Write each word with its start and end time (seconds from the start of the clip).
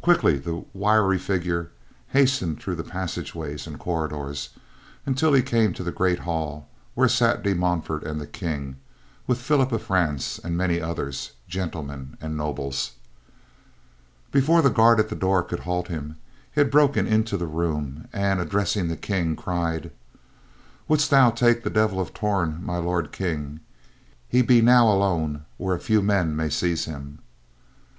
Quickly, 0.00 0.38
the 0.38 0.64
wiry 0.72 1.18
figure 1.18 1.70
hastened 2.14 2.62
through 2.62 2.76
the 2.76 2.82
passageways 2.82 3.66
and 3.66 3.78
corridors, 3.78 4.56
until 5.04 5.34
he 5.34 5.42
came 5.42 5.74
to 5.74 5.84
the 5.84 5.92
great 5.92 6.20
hall 6.20 6.66
where 6.94 7.10
sat 7.10 7.42
De 7.42 7.52
Montfort 7.54 8.04
and 8.04 8.18
the 8.22 8.26
King, 8.26 8.76
with 9.26 9.36
Philip 9.38 9.70
of 9.70 9.82
France 9.82 10.40
and 10.42 10.56
many 10.56 10.80
others, 10.80 11.32
gentlemen 11.46 12.16
and 12.22 12.38
nobles. 12.38 12.92
Before 14.32 14.62
the 14.62 14.70
guard 14.70 14.98
at 14.98 15.10
the 15.10 15.14
door 15.14 15.42
could 15.42 15.60
halt 15.60 15.88
him, 15.88 16.16
he 16.54 16.58
had 16.62 16.70
broken 16.70 17.06
into 17.06 17.36
the 17.36 17.46
room 17.46 18.08
and, 18.14 18.40
addressing 18.40 18.88
the 18.88 18.96
King, 18.96 19.36
cried: 19.36 19.90
"Wouldst 20.88 21.10
take 21.36 21.64
the 21.64 21.68
Devil 21.68 22.00
of 22.00 22.14
Torn, 22.14 22.60
My 22.64 22.78
Lord 22.78 23.12
King? 23.12 23.60
He 24.26 24.40
be 24.40 24.62
now 24.62 24.88
alone 24.90 25.44
where 25.58 25.76
a 25.76 25.80
few 25.80 26.00
men 26.00 26.34
may 26.34 26.48
seize 26.48 26.86
him." 26.86 27.18